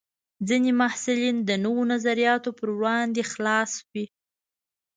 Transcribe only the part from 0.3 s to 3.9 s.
ځینې محصلین د نوو نظریاتو پر وړاندې خلاص